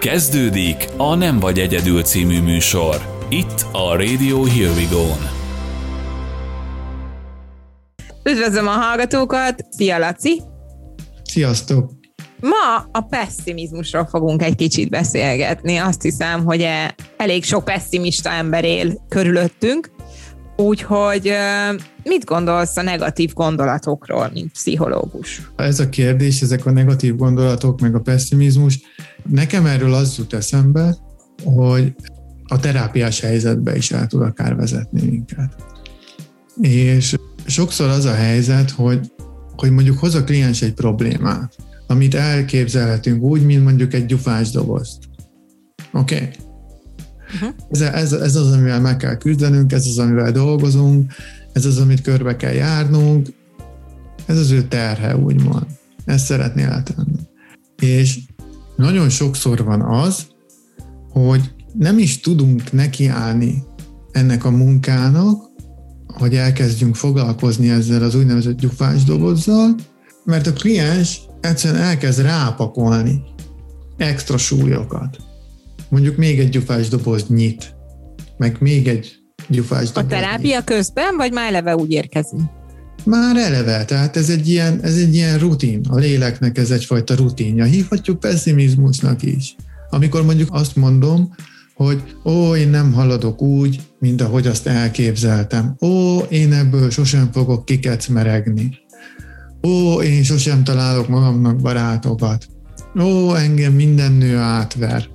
Kezdődik 0.00 0.88
a 0.96 1.14
Nem 1.14 1.38
vagy 1.40 1.58
egyedül 1.58 2.02
című 2.02 2.42
műsor. 2.42 3.26
Itt 3.28 3.66
a 3.72 3.96
Radio 3.96 4.44
Here 4.44 4.70
We 4.70 4.86
Go-n. 4.90 5.28
Üdvözlöm 8.24 8.66
a 8.66 8.70
hallgatókat! 8.70 9.66
Szia, 9.70 9.98
Laci! 9.98 10.42
Sziasztok! 11.22 11.90
Ma 12.40 12.88
a 12.92 13.00
pessimizmusról 13.00 14.06
fogunk 14.06 14.42
egy 14.42 14.54
kicsit 14.54 14.90
beszélgetni. 14.90 15.76
Azt 15.76 16.02
hiszem, 16.02 16.44
hogy 16.44 16.60
e- 16.60 16.94
elég 17.16 17.44
sok 17.44 17.64
pessimista 17.64 18.30
ember 18.30 18.64
él 18.64 19.06
körülöttünk, 19.08 19.90
úgyhogy 20.60 21.32
mit 22.02 22.24
gondolsz 22.24 22.76
a 22.76 22.82
negatív 22.82 23.32
gondolatokról, 23.32 24.30
mint 24.32 24.52
pszichológus? 24.52 25.50
Ez 25.56 25.80
a 25.80 25.88
kérdés, 25.88 26.40
ezek 26.40 26.66
a 26.66 26.70
negatív 26.70 27.16
gondolatok, 27.16 27.80
meg 27.80 27.94
a 27.94 28.00
pessimizmus, 28.00 28.80
nekem 29.28 29.66
erről 29.66 29.94
az 29.94 30.18
jut 30.18 30.32
eszembe, 30.32 30.96
hogy 31.44 31.94
a 32.44 32.60
terápiás 32.60 33.20
helyzetbe 33.20 33.76
is 33.76 33.90
el 33.90 34.06
tud 34.06 34.22
akár 34.22 34.56
vezetni 34.56 35.02
minket. 35.10 35.54
És 36.60 37.16
sokszor 37.46 37.88
az 37.88 38.04
a 38.04 38.14
helyzet, 38.14 38.70
hogy, 38.70 39.12
hogy 39.56 39.70
mondjuk 39.70 39.98
hoz 39.98 40.14
a 40.14 40.24
kliens 40.24 40.62
egy 40.62 40.74
problémát, 40.74 41.56
amit 41.86 42.14
elképzelhetünk 42.14 43.22
úgy, 43.22 43.44
mint 43.44 43.64
mondjuk 43.64 43.94
egy 43.94 44.06
gyufás 44.06 44.50
dobozt. 44.50 44.98
Oké? 45.92 46.14
Okay? 46.14 46.28
Uh-huh. 47.34 47.54
Ez, 47.70 47.80
ez, 47.80 48.12
ez 48.12 48.36
az, 48.36 48.52
amivel 48.52 48.80
meg 48.80 48.96
kell 48.96 49.16
küzdenünk, 49.16 49.72
ez 49.72 49.86
az, 49.86 49.98
amivel 49.98 50.32
dolgozunk, 50.32 51.12
ez 51.52 51.64
az, 51.64 51.78
amit 51.78 52.00
körbe 52.00 52.36
kell 52.36 52.52
járnunk, 52.52 53.28
ez 54.26 54.38
az 54.38 54.50
ő 54.50 54.62
terhe, 54.62 55.16
úgymond. 55.16 55.66
Ezt 56.04 56.24
szeretné 56.24 56.62
eltenni. 56.62 57.20
És 57.78 58.18
nagyon 58.76 59.08
sokszor 59.08 59.64
van 59.64 59.80
az, 59.80 60.26
hogy 61.10 61.54
nem 61.78 61.98
is 61.98 62.20
tudunk 62.20 62.72
nekiállni 62.72 63.62
ennek 64.12 64.44
a 64.44 64.50
munkának, 64.50 65.48
hogy 66.06 66.34
elkezdjünk 66.34 66.94
foglalkozni 66.94 67.70
ezzel 67.70 68.02
az 68.02 68.14
úgynevezett 68.14 68.58
gyufás 68.58 69.04
dobozzal, 69.04 69.74
mert 70.24 70.46
a 70.46 70.52
kliens 70.52 71.20
egyszerűen 71.40 71.82
elkezd 71.82 72.20
rápakolni 72.20 73.22
extra 73.96 74.38
súlyokat. 74.38 75.16
Mondjuk 75.90 76.16
még 76.16 76.38
egy 76.38 76.48
gyufás 76.48 76.88
doboz 76.88 77.26
nyit, 77.28 77.74
meg 78.36 78.56
még 78.60 78.88
egy 78.88 79.18
gyufás 79.48 79.90
doboz 79.90 80.04
A 80.04 80.06
terápia 80.06 80.56
nyit. 80.56 80.64
közben, 80.64 81.16
vagy 81.16 81.32
már 81.32 81.48
eleve 81.48 81.74
úgy 81.74 81.90
érkezünk? 81.90 82.42
Már 83.04 83.36
eleve, 83.36 83.84
tehát 83.84 84.16
ez 84.16 84.28
egy, 84.30 84.48
ilyen, 84.48 84.80
ez 84.82 84.96
egy 84.96 85.14
ilyen 85.14 85.38
rutin, 85.38 85.80
a 85.88 85.96
léleknek 85.96 86.58
ez 86.58 86.70
egyfajta 86.70 87.14
rutinja. 87.14 87.64
Hívhatjuk 87.64 88.20
pessimizmusnak 88.20 89.22
is. 89.22 89.56
Amikor 89.90 90.24
mondjuk 90.24 90.48
azt 90.52 90.76
mondom, 90.76 91.34
hogy 91.74 92.02
ó, 92.24 92.56
én 92.56 92.68
nem 92.68 92.92
haladok 92.92 93.42
úgy, 93.42 93.80
mint 93.98 94.20
ahogy 94.20 94.46
azt 94.46 94.66
elképzeltem. 94.66 95.76
Ó, 95.80 96.18
én 96.18 96.52
ebből 96.52 96.90
sosem 96.90 97.30
fogok 97.32 97.64
kikecmeregni. 97.64 98.70
Ó, 99.62 100.02
én 100.02 100.22
sosem 100.22 100.64
találok 100.64 101.08
magamnak 101.08 101.56
barátokat. 101.56 102.46
Ó, 103.00 103.34
engem 103.34 103.72
minden 103.72 104.12
nő 104.12 104.36
átver. 104.36 105.08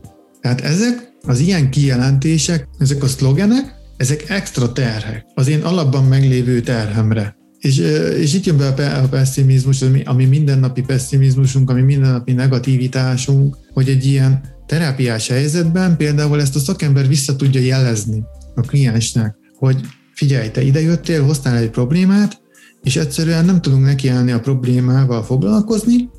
Tehát 0.45 0.61
ezek 0.61 1.11
az 1.21 1.39
ilyen 1.39 1.69
kijelentések, 1.69 2.67
ezek 2.77 3.03
a 3.03 3.07
szlogenek, 3.07 3.73
ezek 3.97 4.29
extra 4.29 4.71
terhek 4.71 5.25
az 5.33 5.47
én 5.47 5.61
alapban 5.61 6.03
meglévő 6.03 6.61
terhemre. 6.61 7.35
És, 7.59 7.77
és 8.19 8.33
itt 8.33 8.45
jön 8.45 8.57
be 8.57 8.88
a 8.91 9.07
pessimizmus, 9.07 9.81
ami, 9.81 10.01
ami 10.03 10.25
mindennapi 10.25 10.81
pessimizmusunk, 10.81 11.69
ami 11.69 11.81
mindennapi 11.81 12.33
negativitásunk, 12.33 13.57
hogy 13.73 13.89
egy 13.89 14.05
ilyen 14.05 14.41
terápiás 14.66 15.27
helyzetben 15.27 15.97
például 15.97 16.41
ezt 16.41 16.55
a 16.55 16.59
szakember 16.59 17.07
vissza 17.07 17.35
tudja 17.35 17.61
jelezni 17.61 18.23
a 18.55 18.61
kliensnek, 18.61 19.35
hogy 19.57 19.79
figyelj, 20.13 20.49
te 20.49 20.61
idejöttél, 20.61 21.23
hoztál 21.23 21.57
egy 21.57 21.69
problémát, 21.69 22.41
és 22.84 22.95
egyszerűen 22.95 23.45
nem 23.45 23.61
tudunk 23.61 23.84
nekiállni 23.84 24.31
a 24.31 24.39
problémával 24.39 25.23
foglalkozni, 25.23 26.09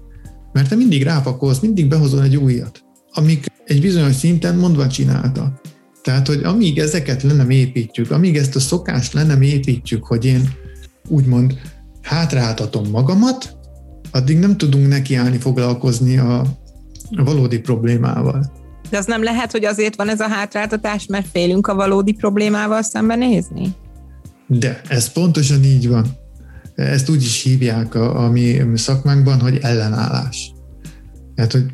mert 0.53 0.69
te 0.69 0.75
mindig 0.75 1.03
rápakolsz, 1.03 1.59
mindig 1.59 1.89
behozol 1.89 2.23
egy 2.23 2.37
újat, 2.37 2.86
amik 3.17 3.47
egy 3.65 3.81
bizonyos 3.81 4.15
szinten 4.15 4.57
mondva 4.57 4.89
csináltak. 4.89 5.61
Tehát, 6.03 6.27
hogy 6.27 6.43
amíg 6.43 6.79
ezeket 6.79 7.23
le 7.23 7.33
nem 7.33 7.51
építjük, 7.51 8.11
amíg 8.11 8.37
ezt 8.37 8.57
a 8.57 8.61
szokást 8.61 9.13
le 9.13 9.23
nem 9.23 9.43
építjük, 9.43 10.05
hogy 10.05 10.25
én 10.25 10.49
úgymond 11.09 11.61
hátráltatom 12.03 12.89
magamat, 12.91 13.57
addig 14.11 14.39
nem 14.39 14.57
tudunk 14.57 14.89
nekiállni 14.89 15.39
foglalkozni 15.39 16.19
a, 16.19 16.41
a 17.17 17.25
valódi 17.25 17.59
problémával. 17.59 18.53
De 18.91 18.99
az 18.99 19.07
nem 19.07 19.23
lehet, 19.23 19.53
hogy 19.53 19.65
azért 19.65 19.97
van 19.97 20.09
ez 20.09 20.21
a 20.21 20.29
hátráltatás, 20.29 21.07
mert 21.07 21.27
félünk 21.33 21.67
a 21.67 21.75
valódi 21.75 22.13
problémával 22.13 22.83
szembenézni? 22.83 23.75
De 24.47 24.81
ez 24.89 25.13
pontosan 25.13 25.65
így 25.65 25.89
van. 25.89 26.07
Ezt 26.75 27.09
úgy 27.09 27.23
is 27.23 27.43
hívják 27.43 27.95
a, 27.95 28.25
a 28.25 28.31
mi 28.31 28.63
szakmánkban, 28.75 29.41
hogy 29.41 29.59
ellenállás. 29.63 30.53
Tehát, 31.35 31.53
hogy 31.53 31.65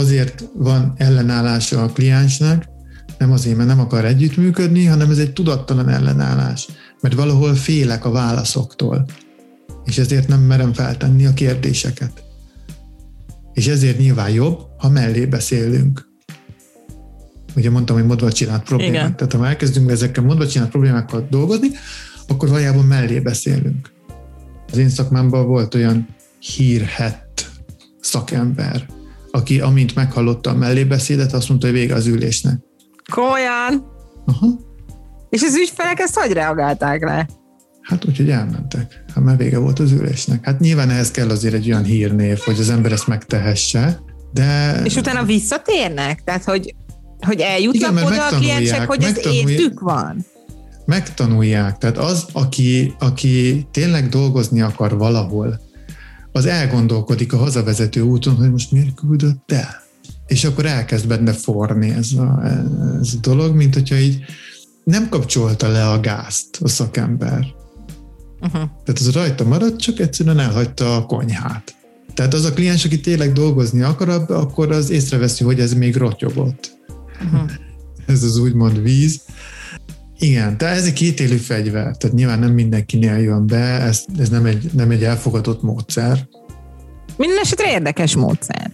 azért 0.00 0.44
van 0.54 0.92
ellenállása 0.96 1.82
a 1.82 1.92
kliensnek, 1.92 2.68
nem 3.18 3.32
azért, 3.32 3.56
mert 3.56 3.68
nem 3.68 3.80
akar 3.80 4.04
együttműködni, 4.04 4.84
hanem 4.84 5.10
ez 5.10 5.18
egy 5.18 5.32
tudattalan 5.32 5.88
ellenállás, 5.88 6.68
mert 7.00 7.14
valahol 7.14 7.54
félek 7.54 8.04
a 8.04 8.10
válaszoktól, 8.10 9.06
és 9.84 9.98
ezért 9.98 10.28
nem 10.28 10.40
merem 10.40 10.72
feltenni 10.72 11.26
a 11.26 11.34
kérdéseket. 11.34 12.22
És 13.52 13.66
ezért 13.66 13.98
nyilván 13.98 14.30
jobb, 14.30 14.58
ha 14.78 14.88
mellé 14.88 15.26
beszélünk. 15.26 16.08
Ugye 17.56 17.70
mondtam, 17.70 17.96
hogy 17.96 18.06
modva 18.06 18.32
csinált 18.32 18.62
problémák. 18.62 18.94
Igen. 18.94 19.16
Tehát 19.16 19.32
ha 19.32 19.46
elkezdünk 19.46 19.90
ezekkel 19.90 20.24
modva 20.24 20.46
csinált 20.46 20.70
problémákkal 20.70 21.26
dolgozni, 21.30 21.68
akkor 22.28 22.48
valójában 22.48 22.84
mellé 22.84 23.20
beszélünk. 23.20 23.92
Az 24.72 24.78
én 24.78 24.88
szakmámban 24.88 25.46
volt 25.46 25.74
olyan 25.74 26.08
hírhett 26.38 27.50
szakember, 28.00 28.86
aki 29.30 29.60
amint 29.60 29.94
meghallotta 29.94 30.50
a 30.50 30.54
mellébeszédet, 30.54 31.32
azt 31.32 31.48
mondta, 31.48 31.66
hogy 31.66 31.76
vége 31.76 31.94
az 31.94 32.06
ülésnek. 32.06 32.58
Komolyan? 33.12 33.84
Aha. 34.26 34.46
És 35.30 35.42
az 35.42 35.56
ügyfelek 35.56 35.98
ezt 35.98 36.18
hogy 36.18 36.32
reagálták 36.32 37.04
le? 37.04 37.28
Hát 37.80 38.04
úgy, 38.04 38.16
hogy 38.16 38.30
elmentek. 38.30 39.04
Hát 39.14 39.24
már 39.24 39.36
vége 39.36 39.58
volt 39.58 39.78
az 39.78 39.92
ülésnek. 39.92 40.44
Hát 40.44 40.60
nyilván 40.60 40.90
ehhez 40.90 41.10
kell 41.10 41.28
azért 41.28 41.54
egy 41.54 41.66
olyan 41.70 41.84
hírnév, 41.84 42.38
hogy 42.38 42.58
az 42.58 42.70
ember 42.70 42.92
ezt 42.92 43.06
megtehesse, 43.06 44.00
de... 44.32 44.80
És 44.84 44.96
utána 44.96 45.24
visszatérnek? 45.24 46.22
Tehát, 46.24 46.44
hogy, 46.44 46.74
hogy 47.26 47.40
eljutnak 47.40 47.90
Igen, 47.92 48.04
oda 48.04 48.26
a 48.26 48.36
kliensek, 48.36 48.86
hogy 48.86 49.02
ez 49.02 49.26
értük 49.26 49.80
van? 49.80 50.24
Megtanulják. 50.86 51.78
Tehát 51.78 51.98
az, 51.98 52.26
aki, 52.32 52.94
aki 52.98 53.66
tényleg 53.70 54.08
dolgozni 54.08 54.60
akar 54.60 54.98
valahol, 54.98 55.60
az 56.32 56.46
elgondolkodik 56.46 57.32
a 57.32 57.36
hazavezető 57.36 58.00
úton, 58.00 58.34
hogy 58.34 58.50
most 58.50 58.72
miért 58.72 58.94
küldött 58.94 59.52
el. 59.52 59.82
És 60.26 60.44
akkor 60.44 60.66
elkezd 60.66 61.06
benne 61.06 61.32
forni 61.32 61.90
ez 61.90 62.12
a, 62.12 62.42
ez 63.00 63.08
a 63.14 63.18
dolog, 63.20 63.54
mint 63.54 63.74
hogyha 63.74 63.96
így 63.96 64.24
nem 64.84 65.08
kapcsolta 65.08 65.68
le 65.68 65.88
a 65.88 66.00
gázt 66.00 66.58
a 66.62 66.68
szakember. 66.68 67.46
Uh-huh. 68.40 68.52
Tehát 68.84 69.00
az 69.00 69.10
rajta 69.12 69.44
maradt, 69.44 69.80
csak 69.80 69.98
egyszerűen 69.98 70.38
elhagyta 70.38 70.96
a 70.96 71.06
konyhát. 71.06 71.74
Tehát 72.14 72.34
az 72.34 72.44
a 72.44 72.52
kliens, 72.52 72.84
aki 72.84 73.00
tényleg 73.00 73.32
dolgozni 73.32 73.82
akar, 73.82 74.08
akkor 74.28 74.70
az 74.72 74.90
észreveszi, 74.90 75.44
hogy 75.44 75.60
ez 75.60 75.74
még 75.74 75.96
rotyogott. 75.96 76.78
Uh-huh. 77.24 77.50
ez 78.06 78.22
az 78.22 78.38
úgymond 78.38 78.82
víz. 78.82 79.20
Igen, 80.22 80.56
de 80.56 80.66
ez 80.66 80.84
egy 80.84 80.92
kétélű 80.92 81.36
fegyver, 81.36 81.96
tehát 81.96 82.16
nyilván 82.16 82.38
nem 82.38 82.52
mindenkinél 82.52 83.18
jön 83.18 83.46
be, 83.46 83.80
ez, 83.80 84.04
ez 84.18 84.28
nem, 84.28 84.46
egy, 84.46 84.70
nem 84.72 84.90
egy 84.90 85.04
elfogadott 85.04 85.62
módszer. 85.62 86.28
Minden 87.16 87.38
esetre 87.42 87.70
érdekes 87.70 88.14
módszer. 88.14 88.70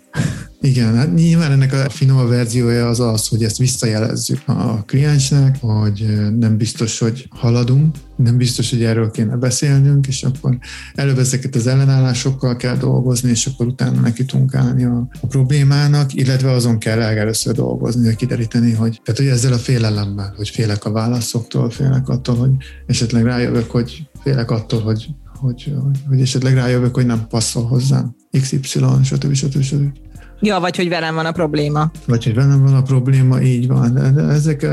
Igen, 0.60 0.94
hát 0.94 1.14
nyilván 1.14 1.52
ennek 1.52 1.72
a 1.72 1.90
finom 1.90 2.28
verziója 2.28 2.88
az 2.88 3.00
az, 3.00 3.28
hogy 3.28 3.44
ezt 3.44 3.58
visszajelezzük 3.58 4.42
a 4.46 4.82
kliensnek, 4.86 5.56
hogy 5.60 6.06
nem 6.38 6.56
biztos, 6.56 6.98
hogy 6.98 7.28
haladunk, 7.30 7.96
nem 8.16 8.36
biztos, 8.36 8.70
hogy 8.70 8.84
erről 8.84 9.10
kéne 9.10 9.36
beszélnünk, 9.36 10.06
és 10.06 10.22
akkor 10.22 10.58
előbb 10.94 11.18
ezeket 11.18 11.54
az 11.54 11.66
ellenállásokkal 11.66 12.56
kell 12.56 12.76
dolgozni, 12.76 13.30
és 13.30 13.46
akkor 13.46 13.66
utána 13.66 14.00
neki 14.00 14.24
tudunk 14.24 14.54
állni 14.54 14.84
a, 14.84 15.08
a 15.20 15.26
problémának, 15.26 16.14
illetve 16.14 16.50
azon 16.50 16.78
kell 16.78 17.00
először 17.00 17.54
dolgozni, 17.54 18.06
hogy 18.06 18.16
kideríteni, 18.16 18.72
hogy, 18.72 19.00
tehát, 19.04 19.20
hogy 19.20 19.30
ezzel 19.30 19.52
a 19.52 19.58
félelemmel, 19.58 20.34
hogy 20.36 20.48
félek 20.48 20.84
a 20.84 20.92
válaszoktól, 20.92 21.70
félek 21.70 22.08
attól, 22.08 22.36
hogy 22.36 22.50
esetleg 22.86 23.24
rájövök, 23.24 23.70
hogy 23.70 24.08
félek 24.22 24.50
attól, 24.50 24.80
hogy 24.80 25.06
hogy, 25.40 25.74
hogy, 25.82 25.98
hogy 26.08 26.20
esetleg 26.20 26.54
rájövök, 26.54 26.94
hogy 26.94 27.06
nem 27.06 27.26
passzol 27.28 27.64
hozzám 27.64 28.14
XY, 28.30 28.58
stb. 29.02 29.34
stb. 29.34 29.62
stb 29.62 29.98
Ja, 30.40 30.60
vagy 30.60 30.76
hogy 30.76 30.88
velem 30.88 31.14
van 31.14 31.26
a 31.26 31.32
probléma. 31.32 31.90
Vagy 32.06 32.24
hogy 32.24 32.34
velem 32.34 32.62
van 32.62 32.74
a 32.74 32.82
probléma, 32.82 33.40
így 33.40 33.66
van. 33.66 33.94
De, 33.94 34.22
ezek... 34.22 34.62
Uh... 34.62 34.70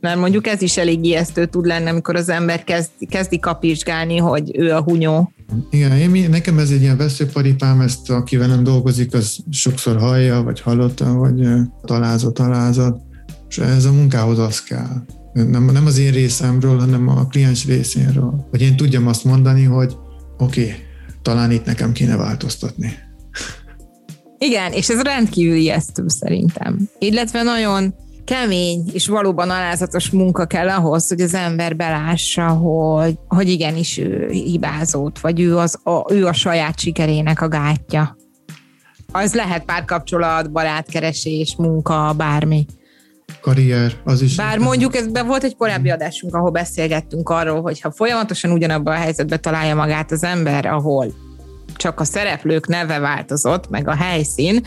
Mert 0.00 0.18
mondjuk 0.18 0.46
ez 0.46 0.62
is 0.62 0.76
elég 0.76 1.04
ijesztő 1.04 1.46
tud 1.46 1.66
lenni, 1.66 1.88
amikor 1.88 2.16
az 2.16 2.28
ember 2.28 2.64
kezd, 2.64 2.90
kezdi 3.08 3.38
kapizsgálni, 3.38 4.16
hogy 4.16 4.50
ő 4.58 4.72
a 4.74 4.82
hunyó. 4.82 5.32
Igen, 5.70 5.92
én, 5.92 6.30
nekem 6.30 6.58
ez 6.58 6.70
egy 6.70 6.80
ilyen 6.80 6.96
veszőparipám, 6.96 7.80
ezt 7.80 8.10
aki 8.10 8.36
velem 8.36 8.64
dolgozik, 8.64 9.14
az 9.14 9.36
sokszor 9.50 9.98
hallja, 9.98 10.42
vagy 10.42 10.60
hallotta, 10.60 11.12
vagy 11.12 11.48
találzott, 11.84 12.34
találzott, 12.34 13.00
és 13.48 13.58
ez 13.58 13.84
a 13.84 13.92
munkához 13.92 14.38
az 14.38 14.62
kell. 14.62 15.02
Nem, 15.32 15.64
nem 15.64 15.86
az 15.86 15.98
én 15.98 16.12
részemről, 16.12 16.78
hanem 16.78 17.08
a 17.08 17.26
kliens 17.26 17.66
részéről. 17.66 18.46
Hogy 18.50 18.62
én 18.62 18.76
tudjam 18.76 19.06
azt 19.06 19.24
mondani, 19.24 19.64
hogy 19.64 19.96
oké, 20.38 20.62
okay, 20.62 20.74
talán 21.22 21.50
itt 21.50 21.64
nekem 21.64 21.92
kéne 21.92 22.16
változtatni. 22.16 23.08
Igen, 24.44 24.72
és 24.72 24.88
ez 24.88 25.02
rendkívül 25.02 25.56
ijesztő 25.56 26.04
szerintem. 26.06 26.88
Illetve 26.98 27.42
nagyon 27.42 27.94
kemény 28.24 28.90
és 28.92 29.06
valóban 29.06 29.50
alázatos 29.50 30.10
munka 30.10 30.46
kell 30.46 30.68
ahhoz, 30.68 31.08
hogy 31.08 31.20
az 31.20 31.34
ember 31.34 31.76
belássa, 31.76 32.48
hogy, 32.48 33.18
hogy 33.28 33.48
igenis 33.48 33.98
ő 33.98 34.28
hibázott, 34.30 35.18
vagy 35.18 35.40
ő, 35.40 35.56
az, 35.56 35.78
a, 35.82 36.12
ő 36.12 36.26
a 36.26 36.32
saját 36.32 36.78
sikerének 36.78 37.40
a 37.40 37.48
gátja. 37.48 38.16
Az 39.12 39.34
lehet 39.34 39.64
párkapcsolat, 39.64 40.52
barátkeresés, 40.52 41.54
munka, 41.56 42.14
bármi 42.16 42.66
karrier, 43.40 43.92
az 44.04 44.22
is. 44.22 44.36
Bár 44.36 44.58
mondjuk 44.58 44.96
ez 44.96 45.06
volt 45.26 45.44
egy 45.44 45.56
korábbi 45.56 45.90
adásunk, 45.90 46.34
ahol 46.34 46.50
beszélgettünk 46.50 47.28
arról, 47.28 47.60
hogy 47.60 47.80
ha 47.80 47.90
folyamatosan 47.90 48.50
ugyanabban 48.50 48.94
a 48.94 48.98
helyzetben 48.98 49.40
találja 49.40 49.74
magát 49.74 50.10
az 50.12 50.22
ember, 50.22 50.66
ahol 50.66 51.12
csak 51.76 52.00
a 52.00 52.04
szereplők 52.04 52.66
neve 52.66 52.98
változott, 52.98 53.68
meg 53.68 53.88
a 53.88 53.94
helyszín, 53.94 54.60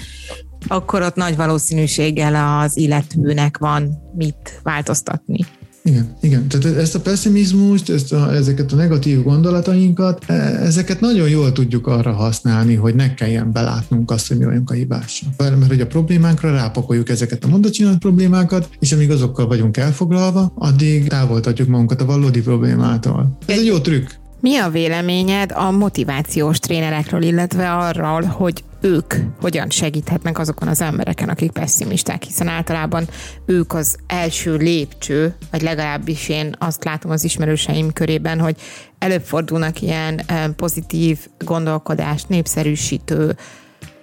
akkor 0.67 1.01
ott 1.01 1.15
nagy 1.15 1.35
valószínűséggel 1.35 2.61
az 2.61 2.77
illetőnek 2.77 3.57
van 3.57 3.89
mit 4.15 4.59
változtatni. 4.63 5.45
Igen, 5.85 6.15
igen. 6.21 6.47
Tehát 6.47 6.77
ezt 6.77 6.95
a 6.95 6.99
pessimizmust, 6.99 7.89
ezt 7.89 8.13
a, 8.13 8.33
ezeket 8.33 8.71
a 8.71 8.75
negatív 8.75 9.23
gondolatainkat, 9.23 10.23
e, 10.27 10.33
ezeket 10.63 10.99
nagyon 10.99 11.29
jól 11.29 11.51
tudjuk 11.51 11.87
arra 11.87 12.13
használni, 12.13 12.75
hogy 12.75 12.95
ne 12.95 13.13
kelljen 13.13 13.51
belátnunk 13.51 14.11
azt, 14.11 14.27
hogy 14.27 14.37
mi 14.37 14.45
vagyunk 14.45 14.69
a 14.69 14.73
hibásak. 14.73 15.29
Mert 15.37 15.67
hogy 15.67 15.81
a 15.81 15.87
problémánkra 15.87 16.51
rápakoljuk 16.51 17.09
ezeket 17.09 17.43
a 17.43 17.47
mondacsinált 17.47 17.97
problémákat, 17.97 18.69
és 18.79 18.91
amíg 18.91 19.11
azokkal 19.11 19.47
vagyunk 19.47 19.77
elfoglalva, 19.77 20.51
addig 20.55 21.07
távoltatjuk 21.07 21.67
magunkat 21.67 22.01
a 22.01 22.05
valódi 22.05 22.41
problémától. 22.41 23.37
Ez 23.45 23.59
egy 23.59 23.65
jó 23.65 23.77
trükk. 23.77 24.09
Mi 24.43 24.57
a 24.57 24.69
véleményed 24.69 25.51
a 25.51 25.71
motivációs 25.71 26.59
trénerekről, 26.59 27.21
illetve 27.21 27.73
arról, 27.73 28.21
hogy 28.21 28.63
ők 28.81 29.13
hogyan 29.41 29.69
segíthetnek 29.69 30.39
azokon 30.39 30.67
az 30.67 30.81
embereken, 30.81 31.29
akik 31.29 31.51
pessimisták, 31.51 32.23
hiszen 32.23 32.47
általában 32.47 33.07
ők 33.45 33.73
az 33.73 33.97
első 34.07 34.55
lépcső, 34.55 35.35
vagy 35.51 35.61
legalábbis 35.61 36.29
én 36.29 36.55
azt 36.59 36.83
látom 36.83 37.11
az 37.11 37.23
ismerőseim 37.23 37.93
körében, 37.93 38.39
hogy 38.39 38.55
előfordulnak 38.99 39.81
ilyen 39.81 40.21
eh, 40.25 40.47
pozitív 40.55 41.19
gondolkodást 41.37 42.29
népszerűsítő 42.29 43.35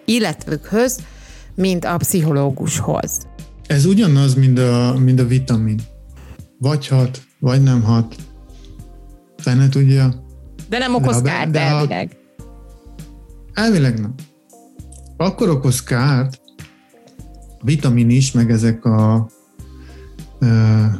illetőkhöz, 0.04 0.98
mint 1.54 1.84
a 1.84 1.96
pszichológushoz. 1.96 3.26
Ez 3.66 3.84
ugyanaz, 3.84 4.34
mint 4.34 4.58
a, 4.58 4.94
mint 4.98 5.20
a 5.20 5.26
vitamin. 5.26 5.80
Vagy 6.58 6.88
hat, 6.88 7.22
vagy 7.38 7.62
nem 7.62 7.82
hat. 7.82 8.14
Fene 9.36 9.68
tudja. 9.68 10.28
De 10.70 10.78
nem 10.78 10.94
okoz 10.94 11.22
de 11.22 11.30
kárt 11.30 11.56
elvileg. 11.56 12.16
Elvileg 13.52 14.00
nem. 14.00 14.14
Akkor 15.16 15.48
okoz 15.48 15.82
kárt, 15.82 16.40
vitamin 17.62 18.10
is, 18.10 18.32
meg 18.32 18.50
ezek 18.50 18.84
a 18.84 19.30
e, 20.40 20.46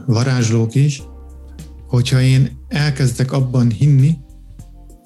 varázslók 0.07 0.75
is, 0.75 1.03
hogyha 1.87 2.21
én 2.21 2.59
elkezdek 2.69 3.33
abban 3.33 3.71
hinni, 3.71 4.17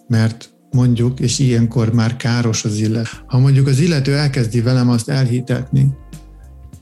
mert 0.08 0.54
mondjuk, 0.70 1.20
és 1.20 1.38
ilyenkor 1.38 1.92
már 1.92 2.16
káros 2.16 2.64
az 2.64 2.76
illet. 2.76 3.24
Ha 3.26 3.38
mondjuk 3.38 3.66
az 3.66 3.78
illető 3.78 4.14
elkezdi 4.14 4.60
velem 4.60 4.88
azt 4.88 5.08
elhitetni, 5.08 5.94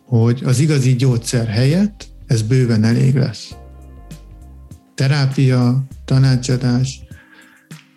hogy 0.07 0.43
az 0.45 0.59
igazi 0.59 0.95
gyógyszer 0.95 1.47
helyett 1.47 2.07
ez 2.27 2.43
bőven 2.43 2.85
elég 2.85 3.15
lesz. 3.15 3.55
Terápia, 4.95 5.85
tanácsadás, 6.05 7.03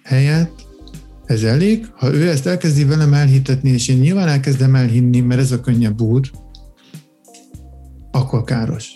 helyett 0.05 0.65
ez 1.25 1.43
elég. 1.43 1.87
Ha 1.95 2.13
ő 2.13 2.29
ezt 2.29 2.47
elkezdi 2.47 2.83
velem 2.83 3.13
elhitetni, 3.13 3.69
és 3.69 3.87
én 3.87 3.97
nyilván 3.97 4.27
elkezdem 4.27 4.75
elhinni, 4.75 5.19
mert 5.19 5.41
ez 5.41 5.51
a 5.51 5.59
könnyebb 5.59 6.01
út, 6.01 6.31
akkor 8.11 8.43
káros. 8.43 8.89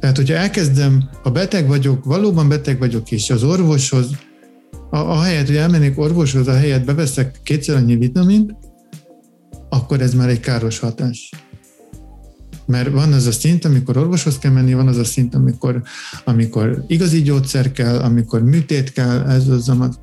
Tehát, 0.00 0.16
hogyha 0.16 0.34
elkezdem, 0.34 1.10
ha 1.22 1.30
beteg 1.30 1.66
vagyok, 1.66 2.04
valóban 2.04 2.48
beteg 2.48 2.78
vagyok, 2.78 3.10
és 3.10 3.30
az 3.30 3.42
orvoshoz, 3.42 4.10
a, 4.90 4.96
a 4.96 5.20
helyet, 5.22 5.46
hogy 5.46 5.56
elmennék 5.56 5.98
orvoshoz, 5.98 6.48
a 6.48 6.56
helyet 6.56 6.84
beveszek 6.84 7.40
kétszer 7.42 7.76
annyi 7.76 7.96
vitamint, 7.96 8.54
akkor 9.68 10.00
ez 10.00 10.14
már 10.14 10.28
egy 10.28 10.40
káros 10.40 10.78
hatás. 10.78 11.30
Mert 12.66 12.90
van 12.90 13.12
az 13.12 13.26
a 13.26 13.32
szint, 13.32 13.64
amikor 13.64 13.96
orvoshoz 13.96 14.38
kell 14.38 14.52
menni, 14.52 14.74
van 14.74 14.88
az 14.88 14.96
a 14.96 15.04
szint, 15.04 15.34
amikor, 15.34 15.82
amikor 16.24 16.84
igazi 16.86 17.22
gyógyszer 17.22 17.72
kell, 17.72 17.98
amikor 17.98 18.42
műtét 18.42 18.92
kell, 18.92 19.22
ez 19.28 19.48
az, 19.48 19.68
amat, 19.68 20.00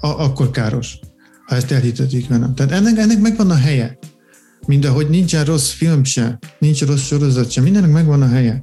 akkor 0.00 0.50
káros, 0.50 0.98
ha 1.46 1.54
ezt 1.54 1.70
elhitetik 1.70 2.28
velem. 2.28 2.54
Tehát 2.54 2.72
ennek, 2.72 2.98
ennek 2.98 3.20
megvan 3.20 3.50
a 3.50 3.54
helye. 3.54 3.98
Mind 4.66 4.84
ahogy 4.84 5.08
nincsen 5.08 5.44
rossz 5.44 5.70
film 5.70 6.04
se, 6.04 6.38
nincs 6.58 6.84
rossz 6.84 7.02
sorozat 7.02 7.50
se, 7.50 7.60
mindennek 7.60 7.92
megvan 7.92 8.22
a 8.22 8.28
helye. 8.28 8.60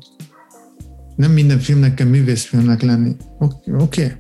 Nem 1.16 1.32
minden 1.32 1.60
filmnek 1.60 1.94
kell 1.94 2.08
művészfilmnek 2.08 2.82
lenni. 2.82 3.16
Oké, 3.40 3.72
okay. 3.72 4.12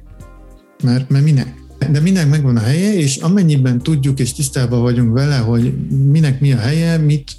mert, 0.83 1.09
mert 1.09 1.23
minek? 1.23 1.60
De 1.89 1.99
mindenek 1.99 2.29
megvan 2.29 2.57
a 2.57 2.59
helye, 2.59 2.93
és 2.93 3.15
amennyiben 3.15 3.79
tudjuk 3.79 4.19
és 4.19 4.33
tisztában 4.33 4.81
vagyunk 4.81 5.13
vele, 5.13 5.37
hogy 5.37 5.73
minek 6.11 6.39
mi 6.39 6.53
a 6.53 6.57
helye, 6.57 6.97
mit, 6.97 7.37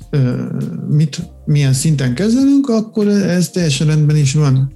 mit 0.89 1.23
milyen 1.45 1.73
szinten 1.73 2.15
kezelünk, 2.15 2.69
akkor 2.69 3.09
ez 3.09 3.51
teljesen 3.51 3.87
rendben 3.87 4.17
is 4.17 4.33
van. 4.35 4.75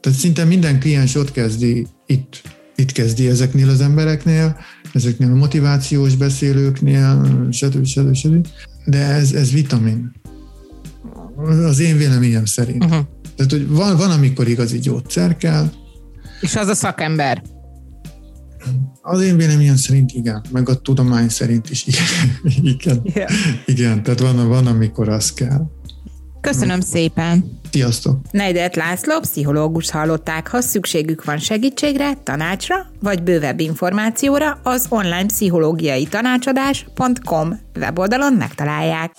Tehát 0.00 0.18
szinte 0.18 0.44
minden 0.44 0.80
kliens 0.80 1.14
ott 1.14 1.32
kezdi 1.32 1.86
itt, 2.06 2.42
itt 2.76 2.92
kezdi 2.92 3.28
ezeknél 3.28 3.68
az 3.68 3.80
embereknél, 3.80 4.56
ezeknél 4.92 5.30
a 5.30 5.34
motivációs 5.34 6.16
beszélőknél, 6.16 7.22
stb. 7.50 7.84
stb. 7.84 8.14
stb. 8.14 8.46
De 8.84 8.98
ez, 8.98 9.32
ez 9.32 9.52
vitamin. 9.52 10.12
Az 11.64 11.78
én 11.78 11.96
véleményem 11.96 12.44
szerint. 12.44 12.84
Uh-huh. 12.84 13.04
Tehát, 13.36 13.52
hogy 13.52 13.68
van, 13.68 13.96
van, 13.96 14.10
amikor 14.10 14.48
igazi 14.48 14.78
gyógyszer 14.78 15.36
kell. 15.36 15.70
És 16.40 16.56
az 16.56 16.68
a 16.68 16.74
szakember. 16.74 17.42
Az 19.02 19.20
én 19.20 19.36
véleményem 19.36 19.76
szerint 19.76 20.12
igen, 20.12 20.44
meg 20.52 20.68
a 20.68 20.74
tudomány 20.80 21.28
szerint 21.28 21.70
is 21.70 21.86
igen. 21.86 22.04
igen. 22.74 23.00
Yeah. 23.04 23.30
igen, 23.66 24.02
tehát 24.02 24.20
van, 24.20 24.48
van, 24.48 24.66
amikor 24.66 25.08
az 25.08 25.32
kell. 25.32 25.66
Köszönöm 26.40 26.80
szépen! 26.80 27.58
Sziasztok! 27.70 28.20
Neidert 28.30 28.76
László, 28.76 29.20
pszichológus 29.20 29.90
hallották, 29.90 30.48
ha 30.48 30.60
szükségük 30.60 31.24
van 31.24 31.38
segítségre, 31.38 32.14
tanácsra, 32.22 32.86
vagy 33.00 33.22
bővebb 33.22 33.60
információra, 33.60 34.60
az 34.62 34.86
online 34.88 35.26
pszichológiai 35.26 36.04
tanácsadás.com 36.04 37.60
weboldalon 37.78 38.32
megtalálják. 38.32 39.12